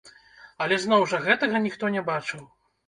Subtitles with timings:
[0.65, 2.47] Але зноў жа гэтага ніхто не бачыў.